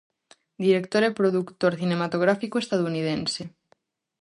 Director 0.65 1.01
e 1.09 1.17
produtor 1.19 1.73
cinematográfico 1.81 2.55
estadounidense. 2.59 3.41